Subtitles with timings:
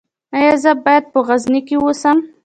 [0.37, 2.17] ایا زه باید په غزني کې اوسم؟